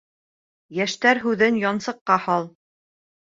Йәштәр 0.77 1.19
һүҙен 1.25 1.61
янсыҡҡа 1.65 2.17
һал. 2.27 2.49